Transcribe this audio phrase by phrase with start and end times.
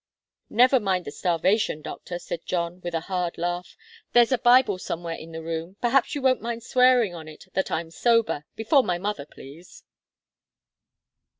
[0.49, 3.77] "Never mind the starvation, doctor," said John, with a hard laugh.
[4.13, 5.77] "There's a Bible somewhere in the room.
[5.79, 9.83] Perhaps you won't mind swearing on it that I'm sober before my mother, please."